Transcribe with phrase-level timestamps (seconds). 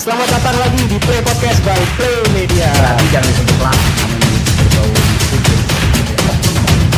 [0.00, 2.72] selamat datang lagi di Play Podcast by Play Media.
[2.72, 4.88] Berarti jangan disebut berbau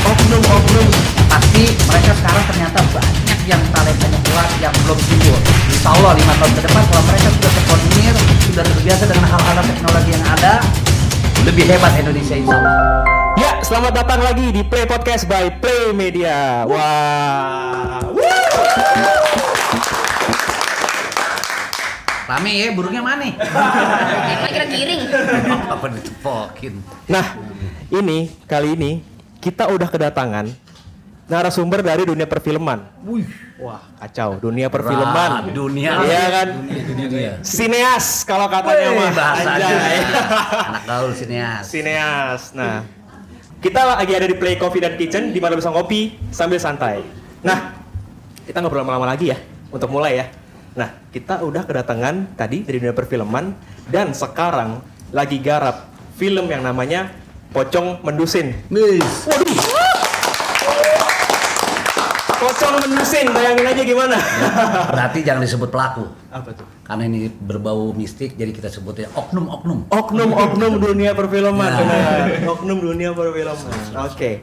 [0.06, 0.86] oknum-oknum.
[1.26, 5.34] Pasti mereka sekarang ternyata banyak yang talentanya kuat yang belum timbul.
[5.66, 8.14] Insya Allah lima tahun ke depan kalau mereka sudah terkoordinir,
[8.46, 10.52] sudah terbiasa dengan hal-hal teknologi yang ada,
[11.42, 13.02] lebih hebat Indonesia insya Allah.
[13.34, 16.62] Ya, selamat datang lagi di Play Podcast by Play Media.
[16.70, 18.11] Wah.
[22.22, 23.26] Rame ya, burungnya mana?
[23.26, 25.00] Emang kira giring.
[25.66, 26.74] Apa ditepokin?
[27.10, 27.26] Nah,
[27.90, 28.90] ini kali ini
[29.42, 30.46] kita udah kedatangan
[31.26, 32.82] narasumber dari dunia perfilman.
[33.02, 33.26] Wih,
[33.58, 34.38] Wah, kacau.
[34.38, 35.10] Dunia perfilman.
[35.10, 35.90] Berat, dunia.
[36.02, 36.48] Iya kan?
[36.94, 37.32] dunia.
[37.42, 39.10] Sineas kalau katanya Wih, mah.
[39.14, 39.66] bahasanya.
[39.66, 39.96] Anjay.
[40.70, 41.62] Anak gaul sinias.
[41.66, 42.42] Sineas.
[42.54, 42.86] Nah,
[43.58, 47.02] kita lagi ada di Play Coffee dan Kitchen di mana bisa ngopi sambil santai.
[47.42, 47.74] Nah,
[48.46, 49.38] kita ngobrol lama-lama lagi ya
[49.70, 50.26] untuk mulai ya.
[50.72, 53.52] Nah, kita udah kedatangan tadi dari dunia perfilman
[53.92, 54.80] dan sekarang
[55.12, 55.84] lagi garap
[56.16, 57.12] film yang namanya
[57.52, 58.56] Pocong Mendusin.
[58.72, 59.04] Mis.
[62.40, 64.16] Pocong Mendusin, bayangin aja gimana.
[64.96, 66.08] Berarti jangan disebut pelaku.
[66.32, 66.64] Apa tuh?
[66.88, 69.92] Karena ini berbau mistik, jadi kita sebutnya oknum-oknum.
[69.92, 71.78] Oknum-oknum dunia perfilman, Ya.
[71.84, 72.48] benar.
[72.48, 73.60] Oknum dunia perfilman.
[74.08, 74.40] Oke.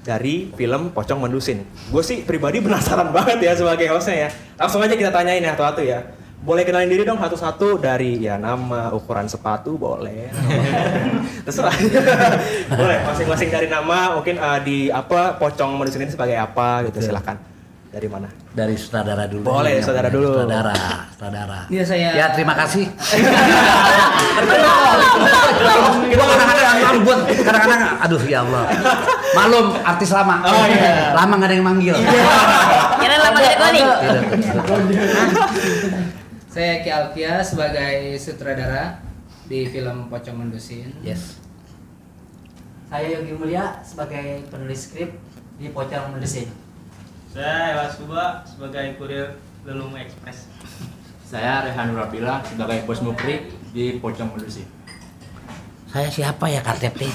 [0.00, 1.60] Dari film Pocong Mendusin.
[1.88, 4.28] Gue sih pribadi penasaran banget ya sebagai hostnya ya.
[4.56, 6.00] Langsung aja kita tanyain ya satu-satu ya.
[6.40, 10.32] Boleh kenalin diri dong satu-satu dari ya nama, ukuran sepatu boleh.
[11.46, 11.76] Terserah.
[12.80, 17.36] boleh masing-masing dari nama, mungkin eh, di apa Pocong Mendusin ini sebagai apa gitu silahkan.
[17.90, 18.30] Dari mana?
[18.54, 19.42] Dari sutradara dulu.
[19.44, 20.32] Boleh, saudara dulu.
[20.32, 21.60] Sutradara, sutradara.
[21.68, 22.86] Iya, saya- Ya terima kasih.
[26.06, 28.64] Kita kadang-kadang rambut, kadang-kadang aduh ya Allah.
[29.30, 30.42] Malum artis lama.
[30.42, 31.14] Oh, iya.
[31.14, 31.96] Lama nggak ada yang manggil.
[32.98, 33.80] Kira lama gede kali.
[36.50, 38.98] Saya Ki Alkia sebagai sutradara
[39.46, 40.90] di film Pocong Mendusin.
[41.06, 41.38] Yes.
[42.90, 45.14] Saya Yogi Mulia sebagai penulis skrip
[45.62, 46.50] di Pocong Mendesin.
[47.30, 50.50] Saya Ewa Suba sebagai kurir Lelung Express.
[51.22, 54.66] Saya Rehan Nurabila sebagai bos mukri di Pocong Medusi.
[55.90, 57.02] Saya siapa ya KTP?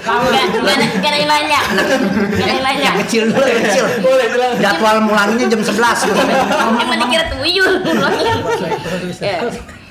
[0.00, 1.60] Enggak ada nanya.
[1.76, 2.90] Enggak ada nanya.
[3.04, 3.84] Kecil dulu, yang kecil.
[4.64, 5.76] Jadwal mulangnya jam 11
[6.80, 7.84] Emang dikira tuyul.
[9.20, 9.44] Ya.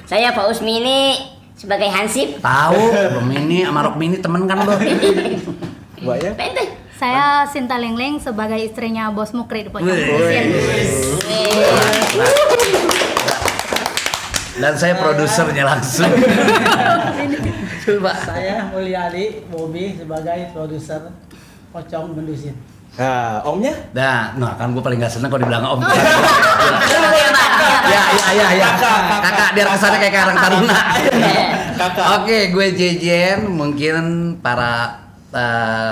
[0.09, 1.21] Saya Pak Usmi ini
[1.53, 2.41] sebagai Hansip.
[2.41, 2.81] Tahu,
[3.21, 4.73] Romini sama Rokmini temen kan lo.
[6.01, 6.31] Mbak ya?
[6.33, 6.65] Pente.
[6.97, 9.69] Saya Sinta Lengleng sebagai istrinya Bos Mukri di.
[9.69, 10.45] Mendusin.
[14.59, 16.11] Dan saya produsernya langsung.
[17.89, 18.13] Coba.
[18.13, 21.09] Saya Mulyadi Bobi sebagai produser
[21.71, 22.53] Pocong Mendusin.
[22.99, 23.71] Nah, omnya?
[23.95, 25.79] Nah, nah kan gue paling gak seneng kalau dibilang om.
[27.87, 28.69] Ya, ya, ya, ya.
[29.23, 30.79] Kakak, biar kesannya kayak Karang Taruna.
[32.19, 33.47] Oke, gue Jejen.
[33.55, 33.95] Mungkin
[34.43, 34.99] para
[35.31, 35.91] eh,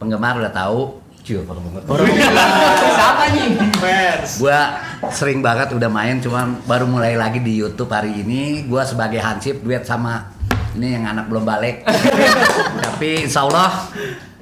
[0.00, 0.99] penggemar udah tahu.
[1.38, 1.98] Para penggemar.
[2.98, 3.46] Siapa nih?
[3.78, 4.30] Fans.
[4.42, 4.58] Gue
[5.14, 8.66] sering banget udah main, cuman baru mulai lagi di YouTube hari ini.
[8.66, 10.26] Gue sebagai Hansip duet sama
[10.74, 11.86] ini yang anak belum balik.
[12.86, 13.90] Tapi insya Allah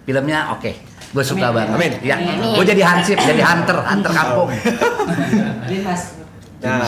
[0.09, 0.73] filmnya oke.
[1.13, 1.77] Gue suka banget.
[1.77, 1.93] Amin.
[2.05, 2.57] Ya, Amin.
[2.57, 4.49] gue jadi Hansip, jadi hunter, hunter kampung.
[6.61, 6.85] Nah,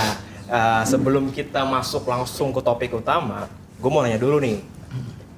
[0.48, 3.48] eh, sebelum kita masuk langsung ke topik utama,
[3.80, 4.60] gue mau nanya dulu nih.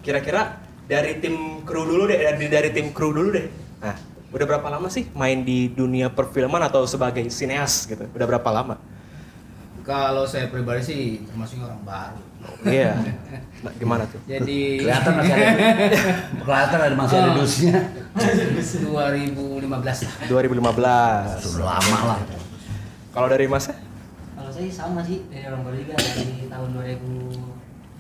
[0.03, 0.59] Kira-kira
[0.91, 3.47] dari tim kru dulu deh, dari, dari tim kru dulu deh.
[3.83, 8.09] Nah, udah berapa lama sih main di dunia perfilman atau sebagai sineas gitu?
[8.17, 8.81] Udah berapa lama?
[9.83, 12.23] Kalau saya pribadi sih termasuk orang baru.
[12.63, 12.95] Iya.
[13.67, 14.23] Nah, gimana tuh?
[14.31, 15.55] Jadi Kelihatan masih ada,
[16.47, 17.77] kelihatan ada masih ada dusnya.
[18.15, 20.15] 2015 lah.
[20.31, 21.43] 2015.
[21.43, 22.19] Sudah lama lah.
[23.13, 23.69] Kalau dari Mas?
[24.39, 26.69] Kalau saya sama sih dari orang baru juga dari tahun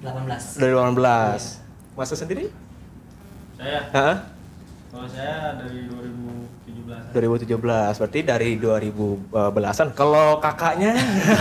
[0.02, 0.62] 2018.
[0.62, 1.98] Dari 2018.
[1.98, 2.46] Mas sendiri?
[3.58, 4.31] Saya, Hah?
[4.92, 7.16] Kalau saya dari 2017.
[7.48, 7.96] 2017.
[7.96, 9.88] Berarti dari 2010-an.
[9.92, 10.92] Kalau kakaknya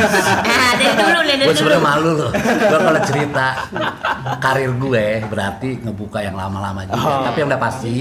[0.47, 1.59] Ah, dari dulu dari Gue dulu.
[1.59, 2.31] sebenarnya malu loh.
[2.31, 3.45] Gue kalau cerita
[4.39, 6.95] karir gue berarti ngebuka yang lama-lama juga.
[6.97, 7.23] Oh.
[7.27, 7.95] Tapi yang udah pasti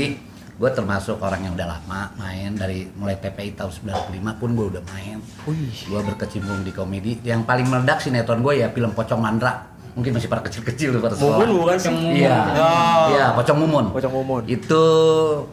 [0.60, 3.72] gue termasuk orang yang udah lama main dari mulai PPI tahun
[4.12, 5.18] 95 pun gue udah main.
[5.82, 7.18] Gue berkecimpung di komedi.
[7.20, 9.69] Yang paling meledak sinetron gue ya film Pocong Mandra.
[9.98, 11.38] Mungkin masih pada kecil-kecil tuh pada sekolah.
[11.42, 11.94] Mumun bukan sih?
[12.22, 12.38] Iya.
[12.54, 13.04] Oh.
[13.10, 13.84] Iya, Pocong Mumun.
[13.90, 14.42] Pocong Mumun.
[14.46, 14.82] Itu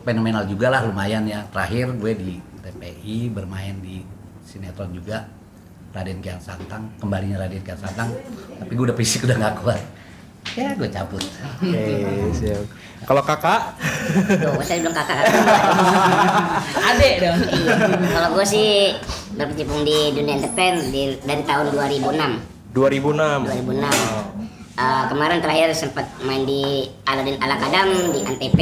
[0.05, 1.45] fenomenal juga lah lumayan ya.
[1.49, 4.05] Terakhir gue di TPI bermain di
[4.45, 5.25] sinetron juga.
[5.95, 8.13] Raden Kian Santang, kembalinya Raden Kian Santang.
[8.61, 9.81] Tapi gue udah fisik udah gak kuat.
[10.53, 11.23] Ya gue cabut.
[11.59, 11.83] Oke,
[12.37, 12.63] siap.
[13.03, 13.77] Kalau kakak?
[14.41, 15.17] Tuh, saya bilang kakak.
[16.93, 17.39] Adek dong.
[18.13, 18.93] Kalau gue sih
[19.35, 22.56] berkecimpung di dunia entertain di, dari tahun 2006.
[22.77, 23.49] 2006.
[23.65, 24.37] 2006.
[24.77, 28.61] Eh, kemarin terakhir sempat main di Aladin Ala Kadam di Antp.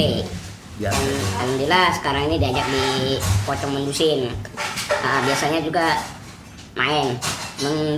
[0.80, 0.92] Ya.
[0.92, 1.08] Dan
[1.40, 4.32] alhamdulillah sekarang ini diajak di Pocong Mendusin.
[5.04, 6.00] Nah, biasanya juga
[6.76, 7.16] main,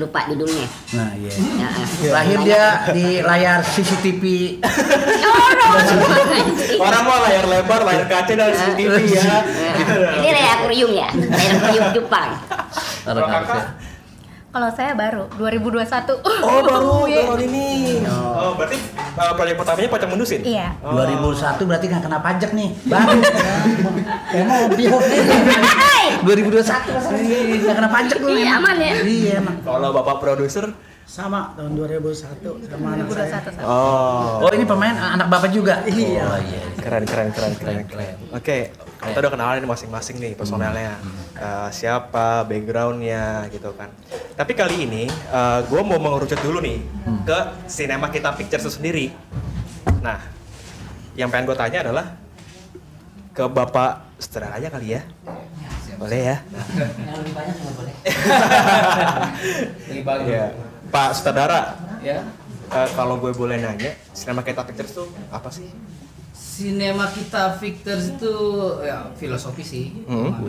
[0.02, 0.66] lupa judulnya.
[0.98, 1.34] Nah, iya.
[1.34, 1.88] Ya, eh.
[2.10, 4.24] Terakhir dia di layar CCTV
[6.78, 9.26] Orang mau layar lebar, layar kaca dan CCTV ya.
[10.22, 12.30] Ini layar akuarium ya, layar akuarium Jepang.
[13.06, 13.64] Kalau kakak,
[14.48, 16.24] Kalau saya baru 2021.
[16.24, 17.22] oh baru Iya.
[17.22, 17.68] tahun ini.
[18.08, 18.78] Oh berarti
[19.14, 20.42] uh, proyek pertamanya pocong mendusin?
[20.42, 20.68] Iya.
[20.82, 20.96] Oh.
[20.96, 22.70] 2001 berarti nggak kena pajak nih.
[22.88, 23.20] Baru.
[24.32, 24.92] Kayak mobil.
[26.24, 28.30] 2021 nggak kena pajak lu.
[28.34, 28.92] Iya, aman ya?
[29.04, 29.58] Iya emang.
[29.62, 30.66] Kalau bapak produser,
[31.08, 33.64] sama tahun 2001 sama anak saya 2021.
[33.64, 35.80] oh, Oh ini pemain anak bapak juga.
[35.88, 36.24] Iya.
[36.28, 36.62] Oh iya.
[36.84, 38.16] keren keren keren keren keren.
[38.36, 41.00] Oke, kita udah kenalan ini masing-masing nih personelnya.
[41.40, 43.88] Eh, siapa, backgroundnya gitu kan.
[44.36, 45.08] Tapi kali ini
[45.72, 46.84] gue mau mengerucut dulu nih
[47.24, 47.40] ke
[47.72, 49.06] sinema kita pictures itu sendiri.
[50.04, 50.20] Nah,
[51.16, 52.20] yang pengen gue tanya adalah
[53.32, 55.02] ke bapak sutradaranya kali ya.
[55.98, 56.38] Boleh ya?
[56.46, 57.94] Yang lebih banyak nggak boleh.
[59.90, 60.30] Lebih bagus.
[60.30, 60.48] Iya.
[60.88, 62.24] Pak sutradara, Ya.
[62.72, 65.68] eh, kalau gue boleh nanya, sinema kita pictures tuh apa sih?
[66.34, 68.34] Sinema kita Victors itu
[68.82, 69.86] ya filosofi sih.
[70.10, 70.42] Hmm.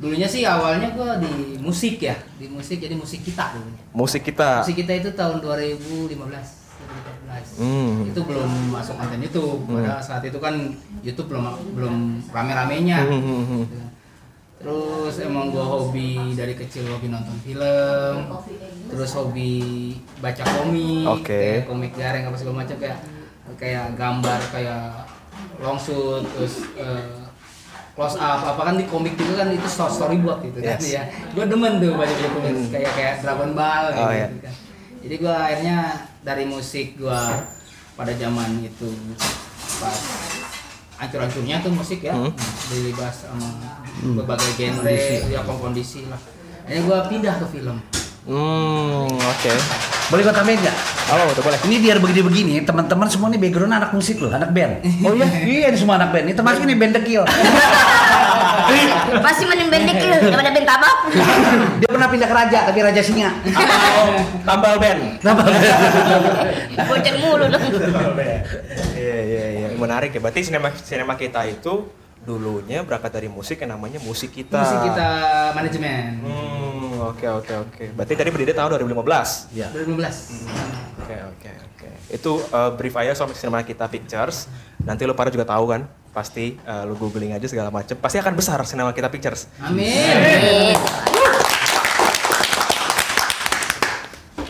[0.00, 3.82] Dulunya sih awalnya gua di musik ya, di musik jadi musik kita dulunya.
[3.92, 4.64] Musik kita.
[4.64, 6.16] Musik kita itu tahun 2015.
[6.16, 7.60] 2014.
[7.60, 8.10] Hmm.
[8.10, 9.60] Itu belum masuk konten YouTube.
[9.68, 10.56] Pada saat itu kan
[11.04, 11.44] YouTube belum
[11.76, 11.94] belum
[12.32, 13.04] rame-ramenya.
[13.04, 13.62] Hmm, hmm, hmm.
[13.64, 13.88] Gitu kan.
[14.64, 18.16] Terus emang gua hobi dari kecil hobi nonton film,
[18.88, 19.52] terus hobi
[20.18, 21.36] baca komik, Oke.
[21.60, 22.98] kayak komik gareng apa segala macam kayak
[23.54, 25.04] kayak gambar kayak
[25.60, 27.12] long shoot, terus eh,
[27.92, 30.88] close up apa kan di komik itu kan itu story storyboard gitu kan Yes.
[30.90, 31.02] ya.
[31.30, 32.68] Gua demen tuh baca baca komik Hmm.
[32.72, 34.26] kayak kayak Dragon Ball gitu, Oh, iya.
[34.32, 34.54] kan.
[35.04, 35.78] Jadi gua akhirnya
[36.20, 37.20] dari musik gua
[37.92, 38.88] pada zaman itu
[39.76, 39.98] pas
[41.04, 42.32] ancur-ancurnya tuh musik ya Hmm.
[42.72, 43.48] dilibas sama
[44.16, 44.90] berbagai genre
[45.28, 46.20] ya kondisi lah
[46.64, 47.78] akhirnya gua pindah ke film
[48.24, 49.52] Hmm, oke.
[50.08, 50.76] Boleh gua tambahin nggak?
[51.12, 51.58] Halo, udah boleh.
[51.68, 54.80] Ini biar begini-begini, teman-teman semua nih background anak musik loh, anak band.
[55.04, 55.28] Oh iya?
[55.44, 56.24] iya, ini semua anak band.
[56.24, 57.20] Ini termasuk ini band dekil.
[59.20, 60.96] Pasti bendek itu, daripada band tabak.
[61.82, 63.30] Dia pernah pindah ke raja, tapi raja singa.
[63.44, 64.08] Oh,
[64.46, 65.00] tambal band.
[66.88, 67.62] Bocor mulu dong.
[68.94, 69.68] Iya, iya, iya.
[69.76, 70.20] Menarik ya.
[70.22, 71.88] Berarti sinema sinema kita itu
[72.24, 74.56] dulunya berangkat dari musik yang namanya musik kita.
[74.56, 75.08] musik kita
[75.52, 77.84] manajemen Hmm, oke oke oke.
[77.92, 79.52] Berarti tadi berdiri tahun 2015.
[79.52, 79.68] Iya.
[79.76, 81.88] 2015 Oke oke oke.
[82.08, 84.48] Itu uh, brief aja soal sinema kita pictures.
[84.80, 85.84] Nanti lu pada juga tahu kan?
[86.14, 87.98] Pasti uh, lu googling aja segala macem.
[87.98, 89.50] Pasti akan besar sinema kita pictures.
[89.58, 90.78] amin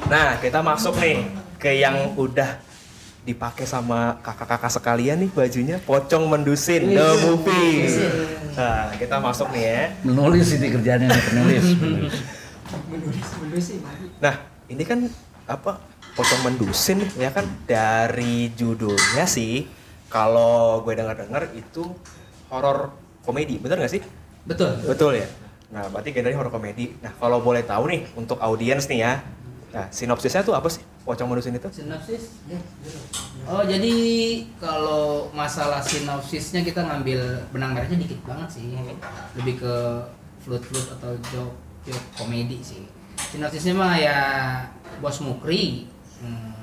[0.05, 1.27] Nah, kita masuk nih
[1.57, 2.61] ke yang udah
[3.25, 7.89] dipakai sama kakak-kakak sekalian nih bajunya pocong mendusin the movie.
[8.53, 9.83] Nah, kita masuk nih ya.
[10.05, 11.67] Menulis ini kerjanya nih, penulis.
[14.21, 14.35] Nah,
[14.69, 15.09] ini kan
[15.49, 15.81] apa
[16.15, 19.67] pocong mendusin ya kan dari judulnya sih
[20.15, 21.91] kalau gue dengar-dengar itu
[22.47, 22.95] horor
[23.27, 24.03] komedi, bener nggak sih?
[24.47, 25.27] betul Betul ya.
[25.75, 26.94] Nah, berarti genrenya horor komedi.
[27.03, 29.13] Nah, kalau boleh tahu nih untuk audiens nih ya.
[29.75, 31.69] Nah, sinopsisnya tuh apa sih pocong mendusin itu?
[31.69, 32.41] sinopsis
[33.44, 33.94] oh jadi
[34.56, 38.73] kalau masalah sinopsisnya kita ngambil benang merahnya dikit banget sih
[39.37, 39.75] lebih ke
[40.41, 41.55] flut flut atau joke
[41.85, 42.89] joke komedi sih
[43.21, 44.19] sinopsisnya mah ya
[45.05, 45.85] bos mukri
[46.25, 46.54] hmm,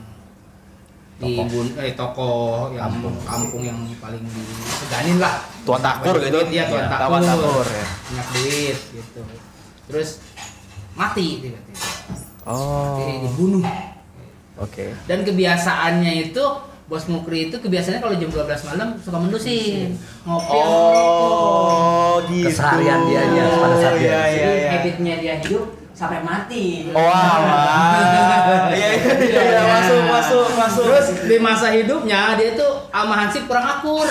[1.22, 2.30] di bun- eh, toko
[2.72, 2.90] yang
[3.22, 3.62] kampung.
[3.62, 6.34] yang paling diseganin lah Tuan Takur gitu.
[6.34, 7.86] duit, iya tuan Iya, takur, Takur, ya.
[8.04, 9.20] banyak duit gitu
[9.86, 10.10] terus
[10.92, 11.80] mati tiba-tiba
[12.42, 12.98] Oh.
[12.98, 13.62] Mati, dibunuh
[14.58, 14.98] Oke.
[15.06, 16.42] dan kebiasaannya itu
[16.86, 20.58] bos Mukri itu kebiasaannya kalau jam 12 malam suka mendusin ngopi.
[20.58, 22.50] Oh, gitu.
[22.50, 24.10] Keseharian dia aja pada saat dia.
[24.10, 24.70] iya, Jadi iya.
[24.72, 25.66] habitnya dia hidup
[26.02, 26.90] sampai mati.
[26.98, 28.74] Oh, alah.
[28.82, 30.84] Iya, iya, iya, iya, masuk, masuk, masuk.
[30.90, 34.08] terus di masa hidupnya dia tuh sama Hansip kurang akur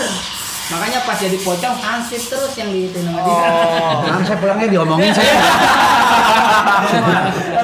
[0.70, 4.06] makanya pas jadi pocong Hansip terus yang di itu nama dia Oh.
[4.06, 5.34] Kan saya pulangnya diomongin saya.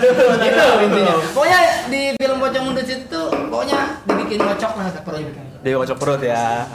[0.01, 0.11] Aduh,
[0.43, 3.79] itu intinya pokoknya di film pocong mundus itu pokoknya
[4.11, 6.67] dibikin ngocok lah kata perlu dibikin Dia kocok perut ya.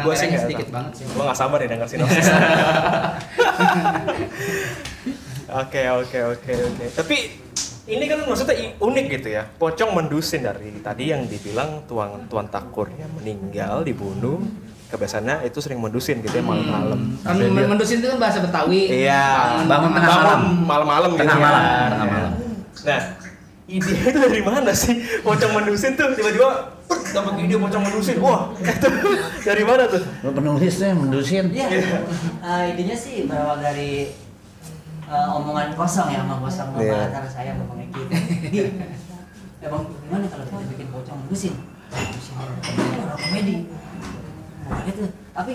[0.00, 2.28] Gua sih sedikit banget sih Gua nggak sabar ya denger sinopsis.
[5.48, 6.84] Oke, oke, oke, oke.
[6.92, 7.16] Tapi
[7.86, 9.48] ini kan maksudnya unik gitu ya.
[9.48, 14.44] Pocong mendusin dari tadi yang dibilang tuan tuan takurnya meninggal dibunuh.
[14.88, 17.20] Kebiasaannya itu sering mendusin gitu ya malam-malam.
[17.20, 20.40] kan mendusin itu kan bahasa Betawi Iya, bangun tengah malam.
[20.64, 21.44] malam-malam gitu Tengah ya.
[21.44, 22.14] malam, tengah Iya.
[22.14, 22.32] malam.
[22.78, 23.00] Nah,
[23.68, 26.48] ide itu dari mana sih pocong mendusin tuh tiba-tiba
[26.88, 28.88] "Pek, dapat ide pocong mendusin wah itu
[29.48, 31.68] dari mana tuh penulisnya mendusin Iya.
[32.40, 34.08] Eh, idenya sih berawal dari
[35.08, 37.08] eh, omongan kosong ya, omong kosong sama Iya.
[37.08, 38.02] antara saya sama Eki.
[38.52, 38.60] Di,
[39.64, 41.18] emang gimana kalau kita bikin pocong?
[41.26, 41.54] Menusin
[42.38, 42.56] horor
[43.18, 43.56] komedi.
[44.68, 45.10] Boleh tuh.
[45.34, 45.52] Tapi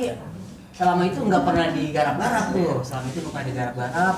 [0.74, 2.82] selama itu nggak pernah digarap-garap tuh.
[2.84, 4.16] Selama itu bukan digarap-garap.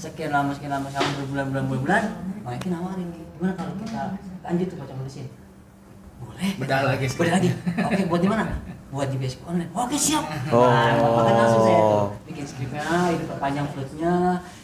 [0.00, 2.02] Sekian lama, sekian lama, selama berbulan-bulan, bulan-bulan,
[2.46, 4.02] Bang Eki nawarin, gimana kalau kita
[4.40, 5.26] lanjut tuh pocong menusin?
[6.16, 6.48] Boleh.
[6.56, 7.06] Bedah lagi.
[7.12, 7.48] Boleh lagi.
[7.84, 8.44] Oke, buat di mana?
[8.86, 9.66] Buat di basic online.
[9.72, 10.22] Oke, siap.
[10.48, 10.62] Oh.
[10.62, 14.14] Nah, maka langsung saya tuh bikin skripnya, itu perpanjang floatnya,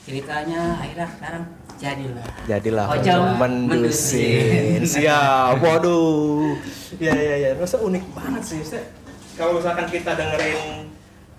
[0.01, 1.43] ceritanya, akhirnya sekarang
[1.75, 2.23] jadilah.
[2.45, 3.67] jadilah pocong mendusin.
[3.67, 6.55] mendusin siap waduh
[6.95, 8.87] ya ya ya rasa unik banget sih Maksudnya,
[9.35, 10.87] kalau misalkan kita dengerin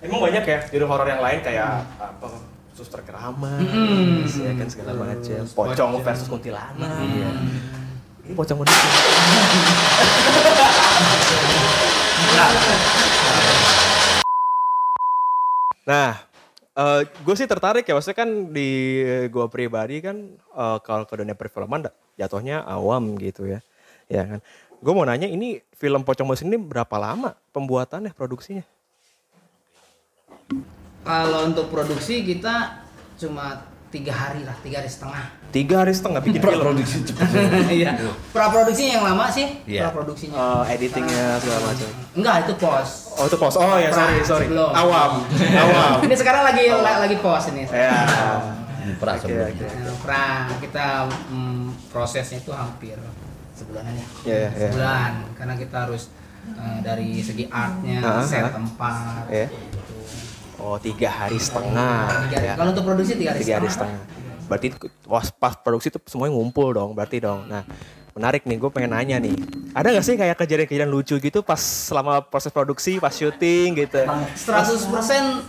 [0.02, 2.28] emang banyak ya judul horor yang lain kayak apa
[2.76, 4.28] suster keramat Mm-mm.
[4.28, 6.04] ya kan segala macam Terus pocong pocong.
[6.04, 7.32] versus kuntilanak Iya.
[8.22, 8.84] ini pocong mendusin
[15.84, 16.16] nah
[17.12, 17.94] gue sih tertarik ya.
[17.94, 23.60] Maksudnya kan di gue pribadi kan eh, kalau ke dunia perfilman jatuhnya awam gitu ya.
[24.08, 24.40] Ya kan?
[24.84, 28.68] Gue mau nanya ini film pocong mendusin ini berapa lama pembuatannya produksinya?
[31.04, 32.84] Kalau untuk produksi kita
[33.20, 33.64] cuma
[33.94, 35.26] tiga hari lah, tiga hari setengah.
[35.54, 37.30] tiga hari setengah bikin film produksi cepet
[37.86, 37.92] Iya.
[38.34, 39.46] Praproduksinya yang lama sih.
[39.64, 39.86] Iya.
[39.86, 40.34] Praproduksinya.
[40.66, 42.90] Eh, editingnya segala macam Enggak, itu pos.
[43.14, 44.70] oh itu pos oh ya sorry Pra, sorry sebelum.
[44.74, 45.12] awam
[45.64, 47.64] awam Ini sekarang lagi lagi pos ini.
[47.70, 47.94] ya
[49.00, 49.66] pra Oke, sebelumnya oke.
[49.80, 50.26] Nah, Pra
[50.58, 50.86] kita
[51.30, 52.98] mm, prosesnya itu hampir
[53.54, 54.06] sebulanan ya.
[54.26, 54.68] Iya, iya, iya.
[54.68, 56.04] Sebulan karena kita harus
[56.50, 58.52] eh, dari segi artnya, Ah, set ah.
[58.52, 59.24] tempat.
[59.30, 59.48] Iya.
[60.64, 62.48] Oh tiga hari setengah Tiga hari.
[62.48, 62.54] ya.
[62.56, 64.00] Kalau untuk produksi tiga hari tiga hari setengah.
[64.00, 64.22] setengah.
[64.44, 64.68] Berarti
[65.04, 67.44] pas, pas produksi tuh semuanya ngumpul dong berarti dong.
[67.48, 67.64] Nah
[68.14, 69.34] menarik nih gue pengen nanya nih.
[69.74, 74.06] Ada gak sih kayak kejadian-kejadian lucu gitu pas selama proses produksi pas syuting gitu?
[74.06, 74.38] 100%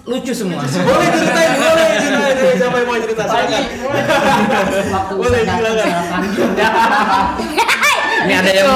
[0.08, 0.64] lucu semua.
[0.64, 3.62] boleh ceritain boleh ceritain siapa yang mau cerita silakan.
[4.88, 5.92] Waktu Boleh, silakan.
[8.24, 8.68] ini ada yang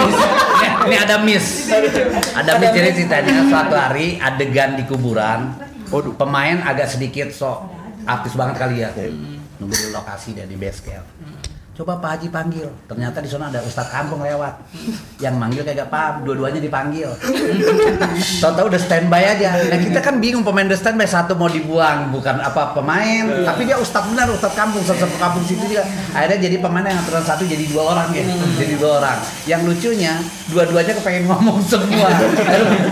[0.85, 1.47] ini ada miss.
[2.37, 5.49] Ada miss jadi ceritanya suatu hari adegan di kuburan
[5.88, 6.14] Waduh.
[6.14, 7.64] pemain agak sedikit sok
[8.04, 8.92] artis banget kali ya.
[9.59, 11.07] Nunggu di lokasi dan di base camp
[11.78, 12.66] coba Pak Haji panggil.
[12.90, 14.50] Ternyata di sana ada Ustadz Kampung lewat.
[15.23, 17.06] Yang manggil kagak paham dua-duanya dipanggil.
[18.42, 19.54] Tahu-tahu udah standby aja.
[19.70, 21.06] Nah kita kan bingung pemain udah standby.
[21.06, 23.47] Satu mau dibuang bukan apa pemain.
[23.47, 24.82] Tapi dia Ustadz benar Ustadz Kampung.
[24.82, 25.87] Ustadz kampung situ juga.
[26.11, 28.26] Akhirnya jadi pemain yang aturan satu jadi dua orang ya.
[28.58, 29.18] Jadi dua orang.
[29.47, 30.12] Yang lucunya
[30.50, 32.11] dua-duanya kepengen ngomong semua.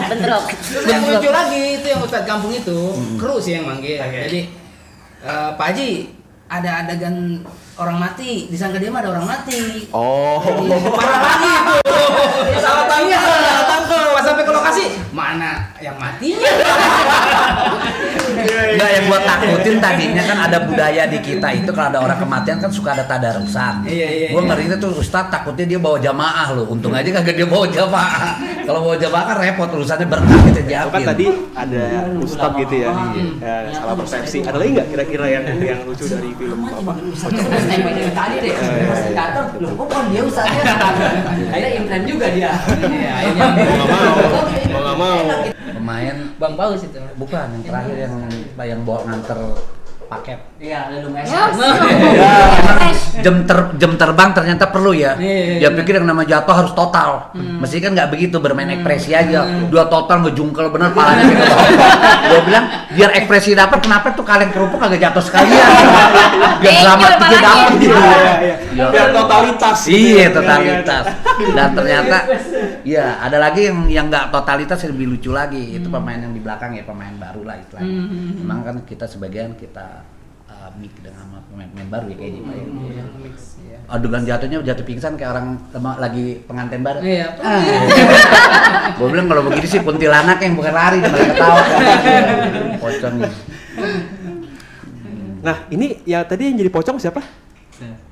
[0.07, 2.79] Bentrok Terus yang lucu lagi itu yang Ustadz Kampung itu
[3.19, 3.99] kru sih yang manggil.
[3.99, 4.47] Jadi
[5.27, 5.91] eh, Pak Haji
[6.47, 7.43] ada adegan
[7.77, 9.91] orang mati, disangka dia mah ada orang mati.
[9.91, 10.39] oh
[10.95, 11.77] Parah lagi itu.
[12.63, 14.07] Salah tangkap, salah tangkap.
[14.15, 14.85] Pas sampai ke lokasi,
[15.17, 16.53] mana yang matinya?
[18.37, 22.61] Enggak yang gua takutin tadinya kan ada budaya di kita itu kalau ada orang kematian
[22.61, 23.89] kan suka ada tadarusan.
[23.89, 24.49] Iya, iya, Gua iya.
[24.53, 26.69] ngerinya tuh Ustadz takutnya dia bawa jamaah loh.
[26.69, 28.37] Untung aja kagak dia bawa jamaah.
[28.69, 31.83] Kalau bawa jamaah kan repot urusannya berkah kita itu kan tadi ada
[32.19, 32.91] ustad gitu ya,
[33.39, 38.37] ya salah persepsi ada lagi nggak kira-kira yang yang lucu dari film apa dari tadi
[38.43, 38.55] deh.
[38.87, 40.75] Pas datang, loh kok dia usahanya?
[41.55, 42.53] Akhirnya imprem juga dia.
[42.87, 45.19] Iya, akhirnya mau nggak mau
[45.77, 47.01] Pemain Bang Paus itu.
[47.17, 48.15] bukan yang terakhir yang
[48.61, 49.39] yang bawa nganter
[50.07, 50.39] paket.
[50.57, 51.29] Iya, lalu mes.
[53.25, 55.17] Jam ter, jam terbang ternyata perlu ya.
[55.17, 57.33] Iya, Dia pikir yang nama jatuh harus total.
[57.35, 59.45] Mesti kan nggak begitu bermain ekspresi aja.
[59.73, 61.45] Dua total ngejungkel bener palanya gitu.
[62.29, 65.71] Gua bilang biar ekspresi dapat kenapa tuh kaleng kerupuk kagak jatuh sekalian.
[66.63, 67.97] Biar selamat juga dapat gitu.
[67.97, 68.35] Iya,
[68.73, 68.87] iya.
[68.89, 70.29] biar totalitas gitu Iya ya.
[70.33, 71.05] totalitas.
[71.53, 72.19] Dan ternyata
[72.85, 75.77] ya ada lagi yang yang nggak totalitas yang lebih lucu lagi.
[75.77, 77.93] Itu pemain yang di belakang ya pemain baru lah istilahnya.
[78.41, 79.96] Memang kan kita sebagian kita
[80.77, 82.65] mix dengan sama pemain-pemain baru ya kayaknya Pak, ya.
[82.67, 83.79] Iya.
[83.87, 86.99] Adegan jatuhnya jatuh pingsan kayak orang sama- lagi pengantin baru.
[87.01, 87.27] Iya.
[88.99, 91.61] Gue bilang kalau begini sih kuntilanak yang bukan lari dan ketawa.
[92.83, 93.15] Pocong.
[95.47, 97.23] nah ini ya tadi yang jadi pocong siapa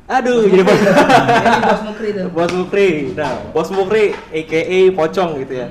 [0.06, 2.22] aduh jadi pocong Ini Bos Mukri itu.
[2.30, 2.88] Bos Mukri.
[3.16, 5.66] Nah, Bos Mukri aka Pocong gitu ya.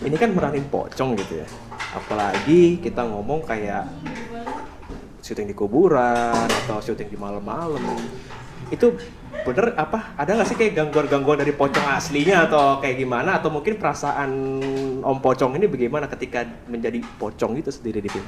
[0.00, 1.46] Ini kan meranin pocong gitu ya.
[1.92, 3.84] Apalagi kita ngomong kayak
[5.30, 7.78] syuting di kuburan atau syuting di malam-malam.
[8.66, 8.98] Itu
[9.46, 10.18] bener apa?
[10.18, 13.38] Ada nggak sih kayak gangguan-gangguan dari pocong aslinya atau kayak gimana?
[13.38, 14.30] Atau mungkin perasaan
[15.00, 18.26] Om Pocong ini bagaimana ketika menjadi pocong itu sendiri di film?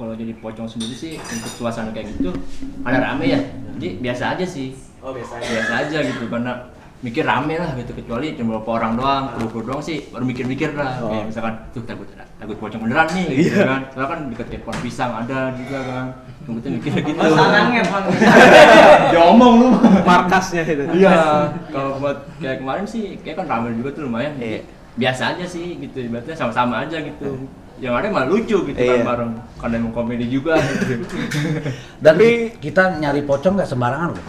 [0.00, 2.32] kalau jadi pocong sendiri sih untuk suasana kayak gitu
[2.88, 3.40] ada rame ya
[3.76, 4.72] jadi biasa aja sih
[5.04, 6.72] Oh biasa biasa aja gitu karena
[7.04, 10.72] mikir rame lah gitu kecuali cuma beberapa orang doang kru kru doang sih baru mikir-mikir
[10.72, 11.12] lah Oh.
[11.12, 15.12] kayak misalkan tuh takut takut pocong beneran nih gitu kan soalnya kan deket pohon pisang
[15.12, 16.06] ada juga kan
[16.58, 18.04] tuh mikir gitu Oh, sarangnya bang.
[19.14, 19.68] ya omong lu
[20.02, 20.84] Markasnya itu.
[20.92, 24.66] iya kalau buat kayak kemarin sih kayak kan rame juga tuh lumayan Iya.
[24.92, 27.46] biasa aja sih gitu ibaratnya sama-sama aja gitu
[27.80, 29.00] yang ada malah lucu gitu Iya.
[29.00, 31.00] kan bareng karena emang komedi juga gitu
[32.04, 34.24] Dan Tapi- kita nyari pocong nggak sembarangan loh.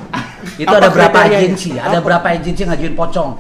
[0.58, 3.38] Itu Apa ada berapa agensi, ada berapa agensi ngajuin pocong.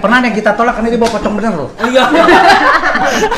[0.00, 1.70] Pernah yang kita tolak karena dia bawa pocong bener loh.
[1.84, 2.04] Iya.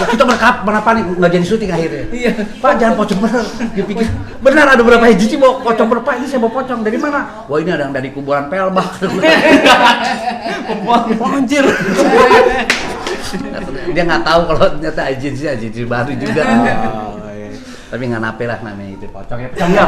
[0.07, 2.05] kita berkap, kenapa nih nggak jadi syuting akhirnya?
[2.15, 2.31] Iya.
[2.63, 3.45] Pak jangan pocong bener.
[3.75, 4.07] Dia pikir
[4.39, 7.21] benar ada berapa agensi bawa pocong berapa ini saya bawa pocong dari mana?
[7.51, 8.89] Wah ini ada yang dari kuburan Pelbak.
[10.87, 11.67] Wah anjir.
[13.95, 16.43] dia nggak tahu kalau ternyata agensi agensi baru juga.
[16.45, 17.51] Oh, iya.
[17.91, 19.49] Tapi nggak nape lah namanya itu pocong ya.
[19.51, 19.87] Pocong ya.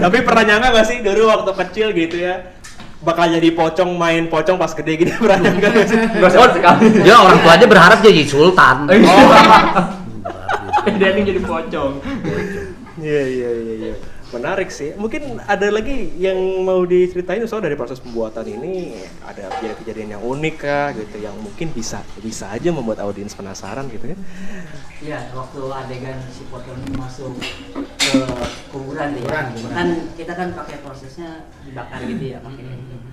[0.00, 2.54] Tapi pernah nyangka gak sih dulu waktu kecil gitu ya
[3.04, 5.98] bakal jadi pocong main pocong pas gede gini pernah nyangka gak sih?
[6.32, 8.88] Sekali Ya orang tua aja berharap jadi sultan.
[10.84, 11.92] dia ini jadi pocong
[13.00, 13.94] Iya iya iya iya.
[14.34, 14.90] Menarik sih.
[14.98, 16.36] Mungkin ada lagi yang
[16.66, 21.70] mau diceritain soal dari proses pembuatan ini ada kejadian-kejadian yang unik kah gitu yang mungkin
[21.70, 24.18] bisa bisa aja membuat audiens penasaran gitu ya.
[25.04, 27.36] Iya, waktu adegan si pocong ini masuk
[28.00, 28.20] ke
[28.74, 29.22] kuburan ya.
[29.22, 29.74] Kuburan, kuburan.
[29.76, 29.88] Kan
[30.18, 32.64] kita kan pakai prosesnya dibakar gitu ya pakai.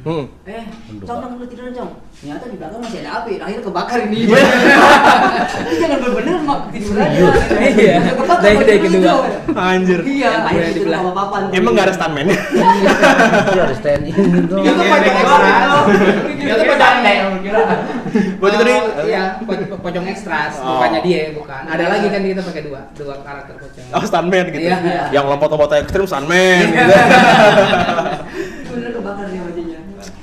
[0.02, 0.26] Hmm.
[0.50, 0.64] Eh,
[1.06, 1.92] Cong, Cong, lu tidur Cong.
[2.18, 4.20] Ternyata di belakang masih ada api, akhirnya kebakar ini.
[4.26, 7.18] Ini jangan bener-bener mak tidur aja.
[7.62, 7.98] Iya.
[8.42, 9.14] Dari- dari kedua.
[9.54, 10.00] Anjir.
[10.02, 11.42] Iya, akhirnya Di papan.
[11.54, 12.38] Emang gak ada stuntman ya?
[13.48, 14.56] Dia ada stand in gitu.
[14.58, 15.52] Itu pocong Ekstra.
[16.34, 17.00] Itu pocong
[18.42, 18.76] Buat itu nih.
[18.76, 20.78] Oh, Iya, po- pocong ekstras, Oh.
[20.78, 21.62] bukannya dia, bukan.
[21.64, 23.86] Ada lagi kan kita pakai dua, dua karakter pocong.
[23.94, 24.66] Oh stuntman gitu.
[24.66, 24.78] Iya.
[25.14, 26.94] Yang lompat-lompat ekstrim stuntman gitu.
[28.72, 29.80] Bener kebakar dia wajahnya.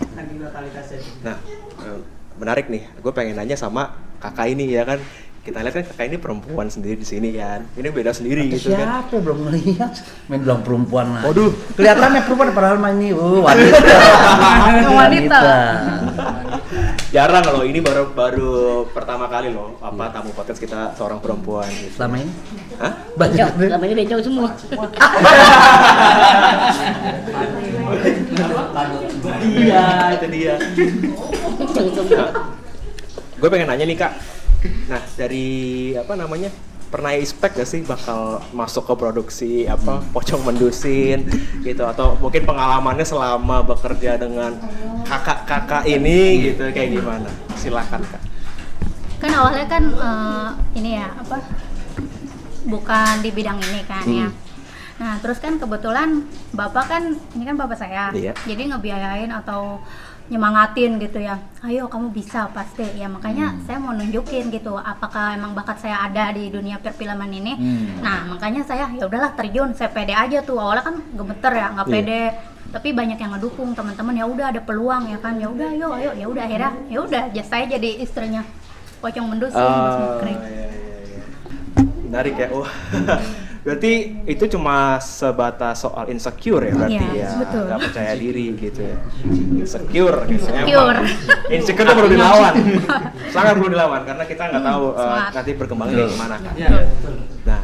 [0.09, 0.99] Saking totalitasnya.
[1.23, 1.37] Nah,
[1.81, 1.99] eh,
[2.39, 2.87] menarik nih.
[3.03, 5.03] Gue pengen nanya sama kakak ini ya kan.
[5.43, 7.67] Kita lihat kan kakak ini perempuan sendiri di sini kan.
[7.75, 9.05] Ini beda sendiri gitu kan.
[9.11, 9.93] Siapa belum melihat?
[10.31, 11.23] Main bilang perempuan lah.
[11.27, 11.51] Waduh.
[11.75, 13.97] Kelihatannya perempuan padahal main ini oh, wanita.
[14.99, 15.41] Wanita.
[17.09, 17.65] Jarang loh.
[17.65, 19.81] Ini baru baru pertama kali loh.
[19.81, 21.97] Apa tamu podcast kita seorang perempuan gitu.
[21.97, 22.33] Selama ini
[22.77, 22.93] Hah?
[23.17, 23.39] banyak.
[23.41, 24.49] Cok, selama ini becok semua.
[29.41, 29.85] Iya,
[30.21, 30.55] itu dia.
[31.73, 32.29] Semua.
[33.41, 34.13] Gue pengen nanya nih kak.
[34.93, 35.49] Nah dari
[35.97, 36.53] apa namanya?
[36.89, 41.29] Pernah expect gak sih bakal masuk ke produksi apa pocong mendusin
[41.61, 44.57] gitu atau mungkin pengalamannya selama bekerja dengan
[45.05, 47.29] kakak-kakak ini gitu kayak gimana?
[47.61, 48.23] Silakan kak.
[49.21, 50.49] Kan awalnya kan eh,
[50.81, 51.45] ini ya apa?
[52.65, 54.29] Bukan di bidang ini kan ya.
[54.99, 57.03] Nah, terus kan kebetulan Bapak kan
[57.39, 58.11] ini kan Bapak saya.
[58.11, 58.35] Iya.
[58.49, 59.79] Jadi ngebiayain atau
[60.29, 61.41] nyemangatin gitu ya.
[61.61, 62.85] Ayo kamu bisa pasti.
[62.95, 67.57] Ya makanya saya mau nunjukin gitu apakah emang bakat saya ada di dunia perfilman ini.
[67.99, 70.57] Nah, makanya saya ya udahlah terjun, saya pede aja tuh.
[70.57, 71.95] Awalnya kan gemeter ya, nggak Iya.
[71.95, 72.23] pede.
[72.69, 75.35] Tapi banyak yang ngedukung teman-teman ya udah ada peluang ya kan.
[75.37, 78.45] Ya udah ayo ayo ya udah akhirnya ya udah ya saya jadi istrinya
[79.01, 80.35] pocong mendusin Mas Oh, Mukri.
[80.35, 81.23] iya, iya, iya.
[82.05, 82.49] Menarik ya.
[82.53, 82.69] Oh.
[83.59, 83.93] berarti
[84.25, 87.31] itu cuma sebatas soal insecure ya berarti Iya, ya.
[87.43, 87.63] betul.
[87.69, 88.97] Nggak percaya diri gitu ya.
[89.59, 90.47] Insecure gitu.
[90.49, 90.99] Insecure.
[90.99, 91.51] Emang.
[91.51, 92.55] Insecure itu perlu dilawan.
[93.35, 96.55] Sangat perlu dilawan karena kita nggak tahu uh, nanti perkembangannya gimana kan.
[96.55, 96.69] Iya.
[97.45, 97.63] Nah,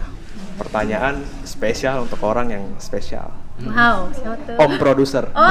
[0.54, 3.30] pertanyaan spesial untuk orang yang spesial.
[3.62, 4.10] Wow?
[4.58, 5.30] Om produser.
[5.30, 5.46] Oh,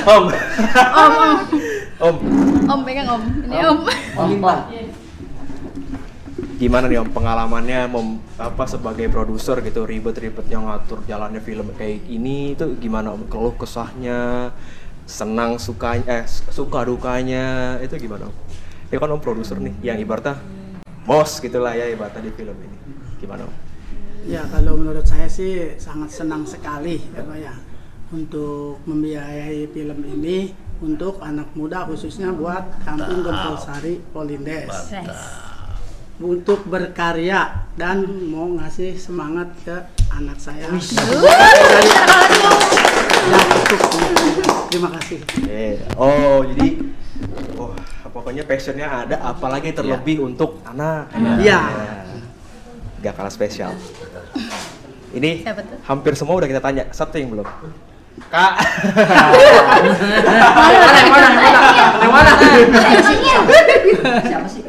[0.00, 0.24] Om.
[1.02, 1.36] om, om,
[2.00, 2.16] Om.
[2.66, 3.22] om pegang om.
[3.46, 3.78] Ini om.
[4.26, 4.58] Limpah.
[6.60, 12.52] Gimana nih om pengalamannya mem, apa sebagai produser gitu ribet-ribetnya ngatur jalannya film kayak ini
[12.52, 13.24] itu gimana om?
[13.32, 14.52] Keluh kesahnya
[15.08, 18.36] senang sukanya eh suka dukanya itu gimana om?
[18.92, 20.36] Ya kan om produser nih yang ibaratnya
[21.08, 22.76] bos gitulah ya ibaratnya di film ini.
[23.16, 23.54] Gimana om?
[24.28, 27.56] Ya kalau menurut saya sih sangat senang sekali ya Pak ya
[28.12, 30.52] untuk membiayai film ini
[30.84, 34.92] untuk anak muda khususnya buat Kampung Gempol Sari Polindes
[36.20, 39.72] untuk berkarya dan mau ngasih semangat ke
[40.12, 40.68] anak saya.
[40.68, 41.24] Ya, cukup.
[44.70, 45.18] Terima kasih.
[45.50, 46.68] eh oh jadi
[47.56, 47.72] oh
[48.12, 51.08] pokoknya passionnya ada apalagi terlebih untuk anak.
[51.40, 51.60] Iya.
[53.00, 53.72] gak kalah spesial.
[55.16, 55.42] Ini
[55.88, 56.84] hampir semua udah kita tanya.
[56.92, 57.48] Satu yang belum
[58.28, 58.52] Kak.
[60.52, 61.28] Mana yang mana?
[61.32, 61.60] Yang mana?
[62.00, 62.30] Yang mana?
[64.20, 64.62] Siapa sih?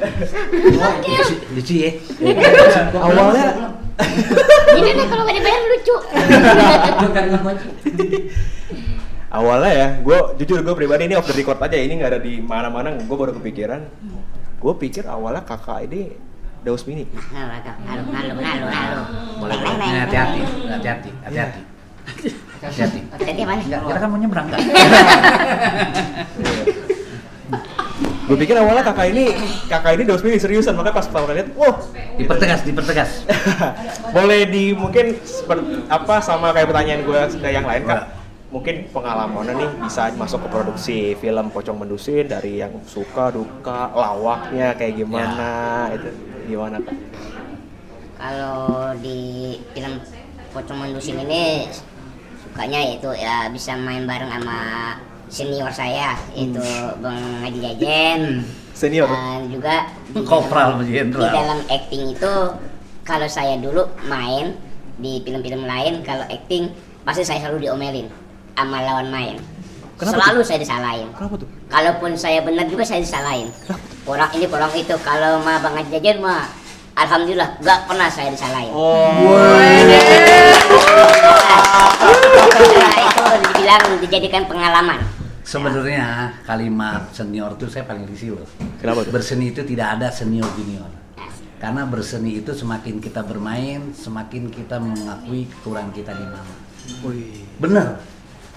[1.52, 1.92] Lucu, ya.
[2.96, 3.46] Awalnya
[4.72, 5.96] Ini nih kalau nggak dibayar lucu.
[9.32, 12.44] Awalnya ya, gue jujur gue pribadi ini off the record aja, ini nggak ada di
[12.44, 13.80] mana-mana, gue baru kepikiran.
[14.60, 16.12] Gue pikir awalnya kakak ini
[16.62, 17.08] Daus Mini.
[17.32, 17.50] Halo,
[17.88, 19.02] halo, halo, halo, halo.
[19.42, 19.98] Ini neng.
[20.06, 20.40] hati-hati,
[21.26, 21.62] hati-hati,
[22.12, 23.00] hati-hati.
[23.16, 23.42] Hati-hati.
[23.46, 23.62] Mana?
[23.62, 24.62] Enggak, kita kan mau nyebrang enggak?
[28.32, 29.36] Gue pikir awalnya kakak ini
[29.68, 31.76] kakak ini Mini seriusan, makanya pas pertama kali lihat, wah
[32.16, 33.12] Dipertegas, dipertegas.
[34.16, 37.20] boleh di mungkin seperti apa sama kayak pertanyaan gue
[37.52, 38.22] yang lain kak
[38.52, 44.76] mungkin pengalamannya nih bisa masuk ke produksi film Pocong Mendusin dari yang suka duka lawaknya
[44.76, 46.12] kayak gimana itu
[46.52, 46.96] gimana kak
[48.16, 50.04] Kalau di film
[50.52, 51.68] Pocong Mendusin ini
[52.52, 54.60] sukanya itu ya bisa main bareng sama
[55.32, 56.60] senior saya itu
[57.00, 58.44] Bang Haji Jajen.
[58.76, 59.08] Senior?
[59.08, 62.34] Dan juga di Kopral di dalam acting itu
[63.08, 64.60] kalau saya dulu main
[65.00, 66.76] di film-film lain kalau acting
[67.08, 68.12] pasti saya selalu diomelin
[68.60, 69.40] sama lawan main.
[69.96, 71.08] Kenapa selalu saya disalahin.
[71.16, 71.48] Kenapa tuh?
[71.72, 73.48] Kalaupun saya benar juga saya disalahin.
[74.04, 76.52] Orang ini orang itu kalau mah bang Haji Jajan mah
[77.00, 78.76] alhamdulillah nggak pernah saya disalahin.
[78.76, 79.16] Oh
[83.02, 85.00] Itu dibilang dijadikan pengalaman
[85.42, 88.48] Sebenarnya kalimat senior itu saya paling risih loh.
[88.78, 89.12] Kenapa tuh?
[89.12, 90.88] Berseni itu tidak ada senior junior.
[91.58, 96.54] Karena berseni itu semakin kita bermain, semakin kita mengakui kekurangan kita di mana.
[97.04, 97.44] Wih.
[97.60, 98.00] Bener.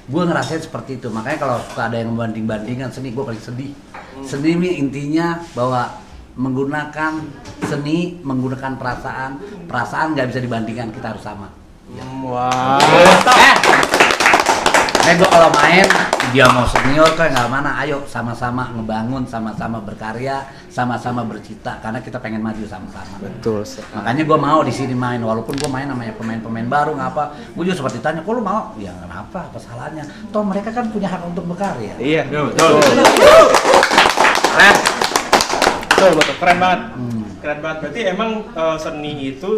[0.07, 1.09] Gue ngerasain seperti itu.
[1.09, 3.73] Makanya kalau suka ada yang membanding-bandingkan seni, gue paling sedih.
[4.23, 5.99] Seni ini intinya bahwa
[6.37, 7.13] menggunakan
[7.65, 9.31] seni, menggunakan perasaan,
[9.67, 10.93] perasaan nggak bisa dibandingkan.
[10.93, 11.64] Kita harus sama.
[12.25, 12.81] Wah
[15.05, 15.85] Eh, eh gue kalau main
[16.33, 22.17] dia mau senior kan nggak mana, ayo sama-sama ngebangun, sama-sama berkarya, sama-sama bercita karena kita
[22.19, 23.21] pengen maju sama-sama.
[23.21, 23.93] betul sekali.
[23.95, 27.25] Makanya gue mau di sini main, walaupun gue main namanya pemain-pemain baru nggak apa.
[27.53, 28.73] Gue juga seperti tanya, kok lu mau?
[28.75, 29.47] Ya kenapa?
[29.47, 30.03] Apa salahnya?
[30.33, 31.95] Toh mereka kan punya hak untuk berkarya.
[32.01, 32.81] iya Betul.
[34.55, 34.77] keren
[35.85, 37.23] betul betul keren banget Hmm.
[37.39, 39.51] keren banget berarti emang eh, seni itu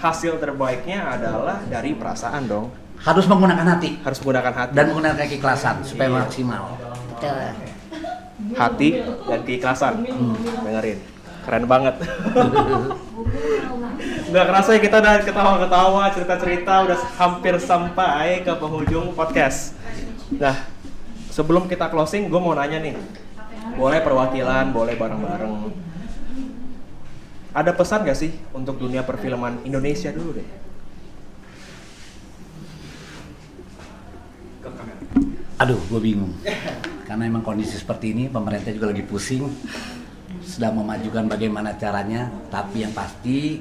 [0.00, 2.72] hasil terbaiknya adalah dari perasaan dong.
[3.00, 4.00] Harus menggunakan hati.
[4.00, 4.72] Harus menggunakan hati.
[4.76, 6.76] Dan menggunakan keikhlasan supaya maksimal.
[7.16, 7.36] betul.
[8.56, 8.88] Hati
[9.28, 9.94] dan keikhlasan.
[10.64, 10.98] Dengerin.
[11.44, 11.94] Keren banget.
[14.30, 19.76] Nggak kerasa ya kita udah ketawa-ketawa cerita-cerita udah hampir sampai ke penghujung podcast.
[20.36, 20.56] Nah
[21.28, 22.96] sebelum kita closing gue mau nanya nih.
[23.76, 25.89] Boleh perwakilan boleh bareng-bareng
[27.50, 30.48] ada pesan gak sih untuk dunia perfilman Indonesia dulu deh
[35.60, 36.32] Aduh, gue bingung.
[37.04, 39.44] Karena emang kondisi seperti ini, pemerintah juga lagi pusing,
[40.40, 42.32] sedang memajukan bagaimana caranya.
[42.48, 43.60] Tapi yang pasti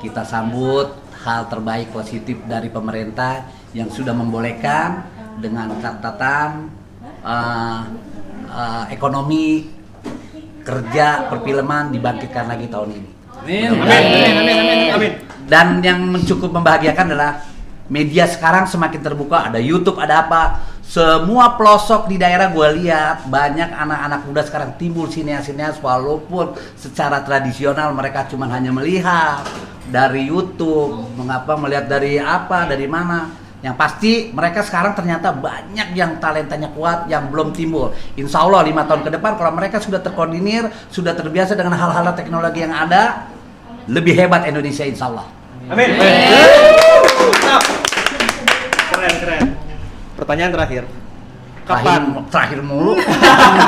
[0.00, 0.88] kita sambut
[1.20, 3.44] hal terbaik positif dari pemerintah
[3.76, 5.04] yang sudah membolehkan
[5.36, 6.72] dengan catatan
[7.20, 7.82] eh,
[8.48, 9.68] eh, ekonomi
[10.64, 13.13] kerja perfilman dibangkitkan lagi tahun ini.
[13.44, 13.76] Amin.
[13.76, 13.84] amin.
[13.84, 14.34] Amin.
[14.40, 14.56] Amin.
[14.56, 14.90] Amin.
[14.96, 15.12] Amin.
[15.44, 17.44] Dan yang cukup membahagiakan adalah
[17.92, 20.42] media sekarang semakin terbuka, ada YouTube, ada apa.
[20.84, 27.92] Semua pelosok di daerah gue lihat banyak anak-anak muda sekarang timbul sineas-sineas walaupun secara tradisional
[27.96, 29.44] mereka cuma hanya melihat
[29.88, 33.43] dari YouTube, mengapa melihat dari apa, dari mana.
[33.64, 37.96] Yang pasti mereka sekarang ternyata banyak yang talentanya kuat yang belum timbul.
[38.12, 42.60] Insya Allah lima tahun ke depan kalau mereka sudah terkoordinir, sudah terbiasa dengan hal-hal teknologi
[42.60, 43.24] yang ada,
[43.88, 45.24] lebih hebat Indonesia insya Allah.
[45.72, 45.96] amin.
[45.96, 47.62] Mantap.
[48.92, 49.44] keren keren.
[50.20, 50.82] Pertanyaan terakhir.
[51.64, 52.28] Terakhir, kapan?
[52.28, 52.92] terakhir mulu.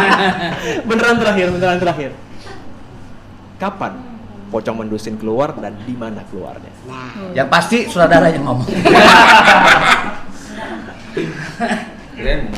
[0.93, 2.11] beneran terakhir beneran terakhir.
[3.57, 4.06] Kapan
[4.49, 8.69] pocong mendusin keluar dan di mana keluarnya nah yang pasti saudara yang ngomong.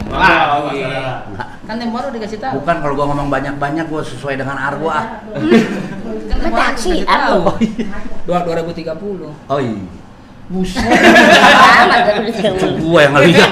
[0.08, 0.62] Wah,
[1.66, 2.62] kan tempo baru dikasih tahu.
[2.62, 5.20] Bukan kalau gua ngomong banyak-banyak gua sesuai dengan argo ah.
[6.30, 7.42] Kan tempo dikasih tahu.
[7.42, 7.52] apa?
[8.24, 9.50] Dua 2030.
[9.50, 9.82] Oh iya.
[10.48, 10.80] Buset.
[12.80, 13.50] gua yang ngeliat.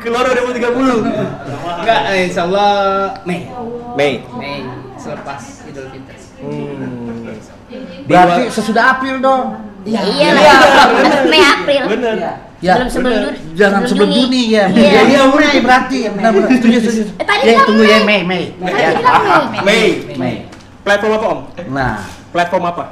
[0.00, 1.04] keluar 2030
[1.84, 2.72] Enggak, eh, insya Allah
[3.28, 3.44] Mei.
[3.98, 4.64] Mei Mei
[4.96, 5.59] selepas.
[8.10, 9.44] Berarti sesudah April dong.
[9.80, 10.44] iya lah
[11.24, 12.14] Mei April bener
[12.60, 13.16] Ya, Sebelum- sebelum.
[13.24, 13.38] Juni.
[13.56, 14.42] Jangan sebelum Sebelum Juni Juni.
[14.52, 14.64] ya.
[14.68, 14.84] Iya.
[14.84, 15.98] Iya, iya, Mei berarti.
[16.12, 16.48] Benar benar.
[16.52, 17.02] Setuju, setuju.
[17.16, 18.20] Eh, tadi Ya, tunggu ya Mei.
[18.20, 18.68] Mei, Mei.
[18.68, 18.90] Tadi Ya.
[18.92, 19.60] bilang Mei.
[19.64, 20.34] Mei Mei.
[20.80, 21.94] platform apa om Nah,
[22.28, 22.84] platform apa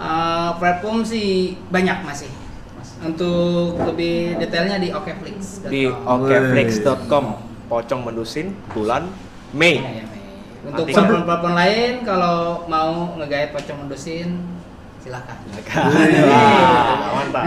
[0.00, 1.28] Eh, platform sih
[1.68, 2.32] banyak masih.
[2.72, 2.88] Mas.
[2.98, 5.60] Untuk lebih detailnya di okeflix.
[5.62, 7.24] di okeflix.com
[7.68, 9.12] pocong mendusin bulan
[9.52, 9.76] Mei.
[10.62, 14.38] Iya, Untuk platform-platform lain kalau mau ngegait pocong mendusin
[15.02, 15.34] silakan.
[16.30, 17.44] Wah, mantap.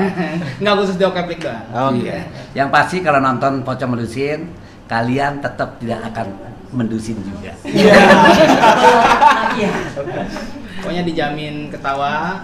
[0.60, 1.64] Nggak khusus di okeflix doang.
[1.96, 2.12] Oke.
[2.12, 2.28] Iya.
[2.52, 4.52] Yang pasti kalau nonton pocong mendusin,
[4.92, 6.28] kalian tetap tidak akan
[6.76, 7.56] mendusin juga.
[10.84, 12.44] Pokoknya dijamin ketawa,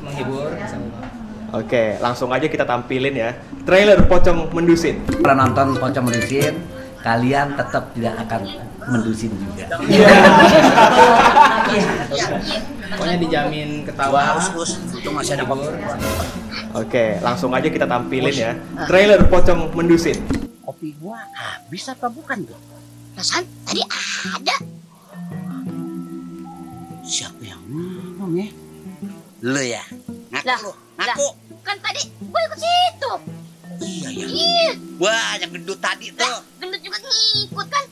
[0.00, 1.04] menghibur, sama
[1.48, 3.32] Oke, langsung aja kita tampilin ya.
[3.64, 5.00] Trailer pocong mendusin.
[5.08, 6.60] Kalau nonton pocong mendusin,
[7.02, 8.42] kalian tetap tidak akan
[8.88, 9.66] mendusin juga.
[12.88, 14.40] Pokoknya dijamin ketawa,
[14.96, 15.44] Untung masih ada
[16.76, 18.52] Oke, langsung aja kita tampilin ya.
[18.90, 20.18] Trailer pocong mendusin.
[20.64, 22.58] Kopi gua habis apa bukan tuh?
[23.16, 23.82] Perasaan tadi
[24.36, 24.56] ada.
[27.08, 28.48] Siapa yang minum ya?
[29.40, 29.82] Lu ya?
[30.28, 31.08] Ngaku lah.
[31.08, 31.28] ngaku.
[31.64, 33.12] Kan tadi gue ikut situ.
[33.78, 34.26] Iya ya.
[34.26, 36.38] Iya, Wah, yang gendut tadi tuh.
[36.58, 37.84] gendut juga ngikut kan.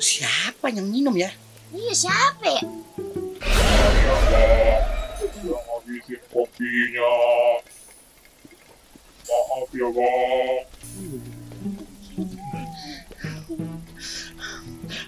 [0.00, 1.30] Siapa yang minum ya?
[1.70, 2.62] Iya, siapa ya?
[5.40, 7.12] yang habisin kopinya.
[9.30, 10.58] Maaf ya bang.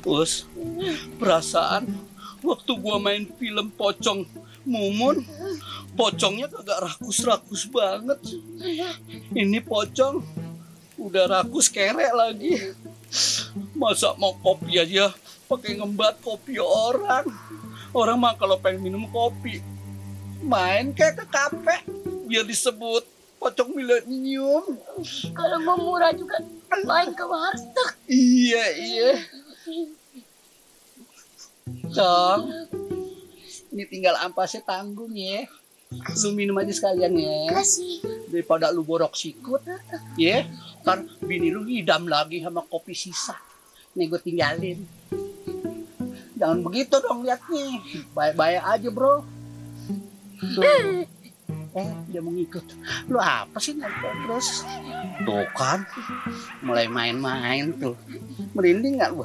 [0.02, 0.46] Us,
[1.18, 1.90] perasaan
[2.42, 4.26] waktu gua main film pocong
[4.66, 5.22] mumun,
[5.92, 8.18] pocongnya kagak rakus-rakus banget.
[9.32, 10.24] Ini pocong
[11.00, 12.72] udah rakus kerek lagi.
[13.76, 15.12] Masa mau kopi aja
[15.48, 17.28] pakai ngembat kopi orang.
[17.92, 19.60] Orang mah kalau pengen minum kopi
[20.42, 21.76] main kayak ke kafe
[22.26, 23.06] biar disebut
[23.38, 24.78] pocong milenium.
[25.34, 26.40] Kalau mau murah juga
[26.82, 27.90] main ke warteg.
[28.08, 29.10] Iya, iya.
[31.92, 32.42] Cong,
[33.74, 35.46] ini tinggal ampasnya tanggung ya.
[36.22, 37.56] Lu minum aja sekalian ya.
[37.56, 38.00] Kasih.
[38.32, 39.60] Daripada lu borok sikut,
[40.16, 40.48] ya.
[40.82, 43.36] Ntar bini lu hidam lagi sama kopi sisa.
[43.92, 44.80] Nih gue tinggalin.
[46.40, 47.78] Jangan begitu dong liatnya.
[48.16, 49.22] Baik-baik aja bro.
[50.42, 51.06] Tuh.
[51.72, 52.66] Eh, dia mau ngikut.
[53.08, 54.60] Lu apa sih nonton terus?
[55.24, 55.88] Tuh kan,
[56.60, 57.96] mulai main-main tuh.
[58.52, 59.24] Merinding nggak lu?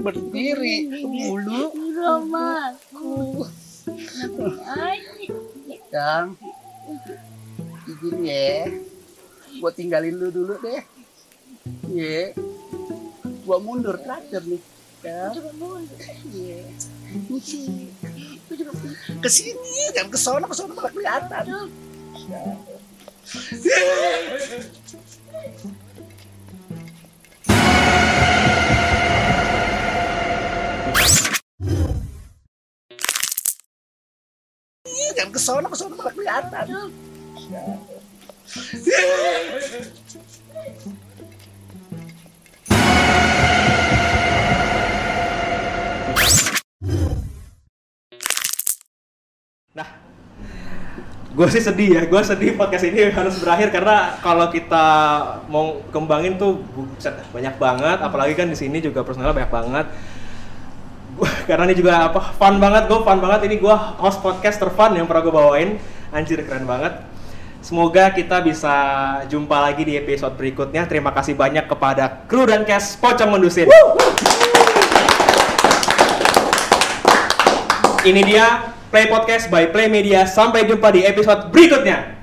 [0.00, 1.76] Berdiri dulu.
[1.92, 3.44] Romaku.
[5.96, 6.36] Kang,
[7.88, 8.68] izin ya.
[9.56, 10.84] Gua tinggalin lu dulu deh.
[11.88, 12.36] Ye.
[13.48, 14.60] Gua mundur terakhir nih.
[15.00, 15.32] Kang.
[16.36, 16.68] Ye.
[19.24, 21.44] Ke sini, jangan ke sono, ke sono malah kelihatan.
[35.26, 36.66] Jangan ke sono, ke sono malah kelihatan.
[51.34, 54.86] Gue sih sedih ya, gue sedih podcast ini harus berakhir karena kalau kita
[55.50, 56.62] mau kembangin tuh
[57.34, 59.86] banyak banget, apalagi kan di sini juga personalnya banyak banget.
[61.48, 65.08] Karena ini juga apa fun banget, gue fun banget ini gue host podcast terfun yang
[65.08, 65.68] pernah gue bawain,
[66.12, 67.00] anjir keren banget.
[67.66, 68.74] Semoga kita bisa
[69.26, 70.86] jumpa lagi di episode berikutnya.
[70.86, 73.66] Terima kasih banyak kepada kru dan cast Pocong Mendusin.
[78.06, 80.30] Ini dia Play Podcast by Play Media.
[80.30, 82.15] Sampai jumpa di episode berikutnya.